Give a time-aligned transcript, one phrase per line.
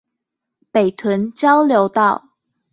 [0.71, 2.29] 北屯交流道